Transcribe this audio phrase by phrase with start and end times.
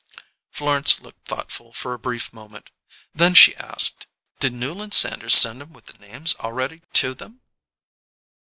[0.49, 2.71] Florence looked thoughtful for a brief moment;
[3.13, 4.07] then she asked:
[4.39, 7.41] "Did Newland Sanders send 'em with the names already to them?"